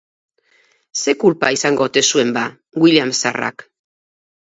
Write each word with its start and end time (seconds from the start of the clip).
Ze 1.01 1.13
kulpa 1.23 1.51
izango 1.57 1.85
ote 1.89 2.03
zuen, 2.13 2.31
ba, 2.39 2.47
William 2.85 3.13
zaharrak. 3.19 3.67